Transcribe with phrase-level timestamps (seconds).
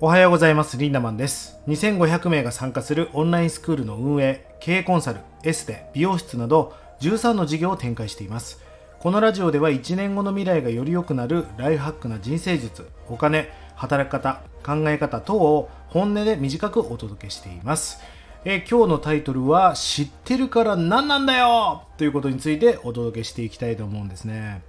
[0.00, 0.76] おはようございます。
[0.76, 1.56] リンダマンです。
[1.68, 8.60] 2500名が参加するオンラインスクールの運営経営コンサルエステ美容室など13の事業を展開しています。
[8.98, 18.00] このラジオでは1年後の未来がより良くなるライフハックな人生術お金働き方考え方等を本音で短くお届けしています。
[18.44, 21.84] え今日のタイトルは知ってるから何なんだよ!
[21.98, 24.62] ということについてお届けしていきたいと思うんですね。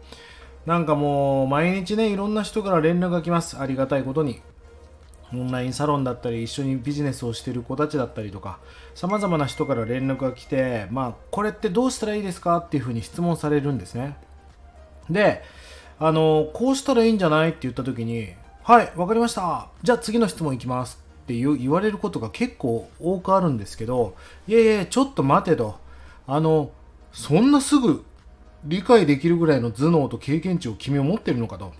[0.68, 3.58] なんかもう毎日ねいろんな人から連絡が来ます。
[3.58, 4.40] ありがたいことに。
[5.42, 8.60] オンラインサロンだったり一緒にビジネスをしている子たちだったりとか
[8.94, 14.18] さまざまな人から連絡が来てまあこれってどうしたらいいですかっていうふうに質問されるんですね。
[15.10, 15.44] で
[16.00, 19.70] あのこうしたらいいんじゃないって言った時にはいわかりました。
[19.84, 24.16] じゃあ次の質問いきますっていう言われることが結構多くあるんですけど
[24.48, 25.84] いやいやちょっと待てと。
[26.28, 26.72] あの
[27.12, 28.04] そんなすぐ
[28.64, 31.72] 理解できるぐらいの頭脳と経験値を君は持ってるのかと。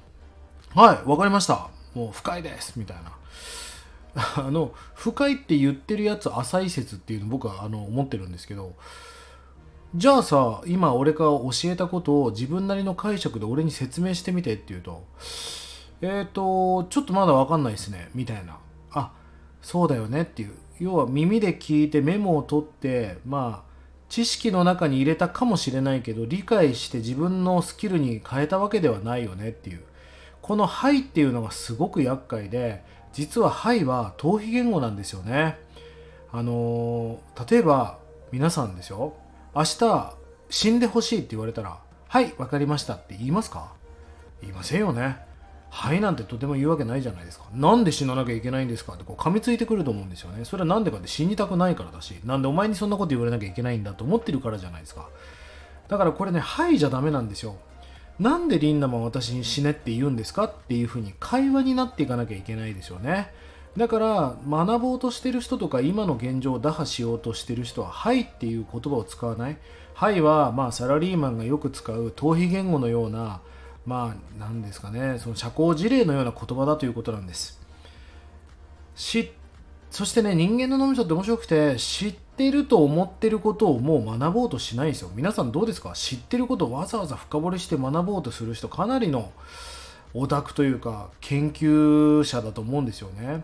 [0.76, 1.70] はいわかりました。
[1.96, 3.12] もう深いですみたいな。
[4.38, 8.74] あの深いって言ってるやつ浅い説っていうの僕はあの思ってるんですけど
[9.94, 15.04] じゃあさ今俺が教えたことを自分なりの解釈で俺に説明してみてって言うと
[16.02, 18.58] えっ、とちょっとまだ分かんないですねみたいな。
[18.92, 19.12] あ
[19.62, 20.54] そうだよねっていう。
[20.80, 23.72] 要は耳で聞いてメモを取ってまあ
[24.10, 29.84] 知識の中に入れたかもしれないけど理解して自分のスキルに変えたわけではないよねっていう。
[30.46, 35.58] この「はい」っていうのがすごく厄介で実は「はい」は逃避言語なんですよね
[36.32, 37.98] あのー例えば
[38.32, 39.14] 皆さんですよ
[39.56, 40.14] 明日
[40.52, 43.72] 死んでほしいって言われたら「はい分かりました」って言いますか？
[44.42, 45.18] 言いませんよね
[45.72, 47.46] はいなんてとても言うわけないじゃないですか。
[47.52, 48.94] なんで死ななきゃいけないんですか？
[48.94, 50.46] ってこう噛みついてくると思うんですよね。
[50.46, 55.10] それはなんでかって死にたくないからだし、なんでお前にそんなこと言われなきゃいけないんだと思ってるからじゃないですか。
[55.90, 57.56] だからこれね、はいじゃダメなんですよ。
[58.20, 63.32] なんでリンダマン私に死ねって言うんですかっていうふうに会話になっていかなきゃいけないですよね。
[63.76, 69.58] だから学ぼうとしてる人とか今の現状を打破しようとしてる人は「はい」っていう言葉を使わない
[69.94, 73.42] 「はい」はまあサラリーマンがよく使う逃避言語のような
[73.86, 75.20] まあ何ですかね。
[75.20, 77.60] その社交辞令のような言葉だということなんです。
[78.96, 79.32] し
[79.92, 85.10] そしてね人間の脳みそって面白くて知ってると思ってることをもう学ぼうとしないんですよ。
[85.16, 85.94] 皆さんどうですか？
[85.94, 89.32] 知ってることをわざわざ深掘りして学ぼうとする人かなりの
[90.14, 93.44] オタクというか研究者だと思うんですよね。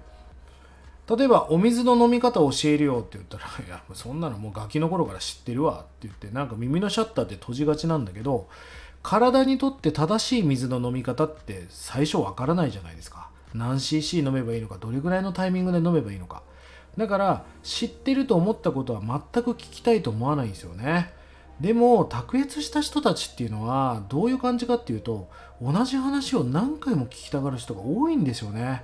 [1.09, 8.47] 例えばお水の飲み方を教えるよって言ったら いやそんなのもうガキの頃から知ってるわって言ってなんか耳のシャッターって閉じがちなんだけど
[9.03, 13.29] 体にとって正しい水の飲み方って最初わからないじゃないですか。
[13.53, 16.43] 何 cc 飲めばいいのかどれぐらいのタイミングで飲めばいいのか。
[16.97, 21.11] だから知ってると思ったことは全く聞きたいと思わないんですよね。
[21.59, 25.29] でも卓越した人たちっていうのはどういう感じかっていうと
[25.61, 28.83] 同じ話を何回も聞きたがる人が多いんですよね。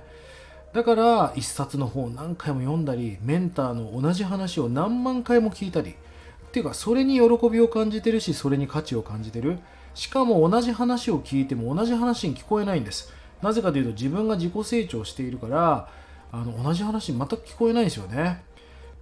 [0.72, 9.58] だから一冊の本を何回も読んだりメンターの同じ話を何万回も聞いたりっていうかそれに喜びを感じてるしそれに価値を感じてる。
[9.94, 13.12] しかも同じ話を聞いても同じ話に聞こえないんです。
[13.42, 15.88] なぜかというと自分が自己成長しているから
[16.32, 18.42] あの同じ話全く聞こえないですよね。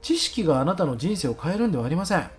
[0.03, 2.31] 知識があなたの人生を変えるんではありません。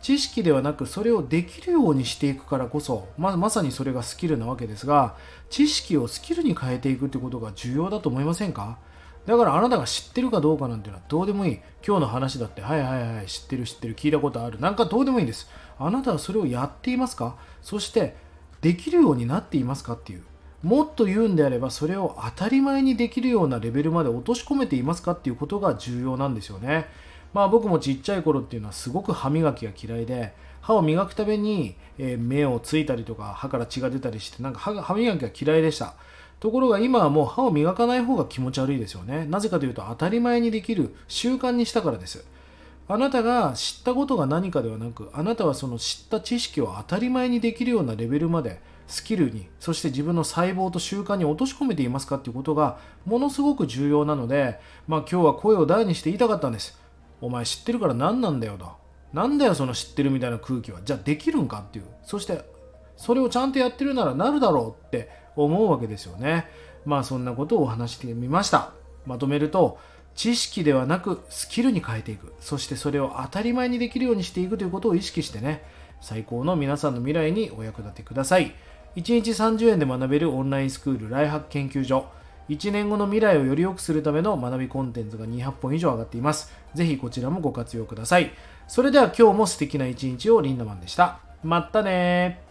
[0.00, 5.14] 知識ではなくそれをできるようにしていくからこそままさにそれがスキルなわけですが
[5.50, 8.78] 知識をスキルに変えていくってことが重要だと思いませんか？
[9.26, 11.60] だからあなたが知ってるかどうかなんていうのはどうでもいい。
[11.86, 14.58] 今日の話だってはいはいはい知ってる知ってる聞いたことある。
[14.58, 15.50] なんかどうでもいいんです。
[15.78, 17.36] あなたはそれをやっていますか？
[17.60, 18.16] そして
[18.62, 19.92] できるようになっていますか？
[19.92, 20.22] っていう。
[20.62, 26.86] もっと言うんであればそれを当たり前にできるようなレベルまで落とし込めていますかっていうことが重要なんですよね。
[27.32, 35.94] まあ僕もちっちゃい頃っていうのはすごく歯磨きが嫌いで歯を磨くために、え目をついたりとか歯から血が出たりしてなんか歯歯磨きが嫌いでした。
[36.40, 39.26] ところが今はもう歯を磨かない方が気持ち悪いですよね。
[39.26, 42.24] なぜかというと当たり前にできる習慣にしたからです。
[42.88, 54.58] あなたが知ったことが何かではなくあなたはその知った知識を当たり前にできるようなレベルまでスキルにそして自分の細胞と習慣に落とし込めていますかっていうことがものすごく重要なので
[54.88, 56.78] まあ今日は声を大にして言いたかったんです。
[57.20, 58.68] お前知ってるから何なんだよと。
[59.12, 60.80] なんだよその知ってるみたいな空気は。
[60.84, 61.84] じゃあできるんかっていう。
[62.02, 62.42] そして
[62.96, 66.48] それをちゃんとやってるならなるだろうって思うわけですよね。
[66.84, 68.72] まあそんなことをお話してみました。
[69.06, 69.78] まとめると
[70.14, 72.34] 知識ではなくスキルに変えていく。
[72.40, 75.62] そしてそれを当たり前にできるようにしていくということを意識してね
[76.00, 78.54] 最高の皆さんの未来にお役立てください。
[78.96, 82.06] 1日30円で学べるオンラインスクールライハック研究所。
[82.48, 86.52] 1年後の未来をより良くするための学びコンテンツが200本以上上がっています。
[86.74, 88.32] ぜひこちらもご活用ください。
[88.66, 91.20] それでは今日も素敵な一日をリンダマンでした。
[91.44, 92.42] まったね